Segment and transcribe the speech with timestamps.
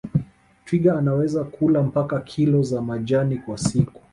[0.65, 4.01] Twiga anaweza kula mpaka kilo za majani kwa siku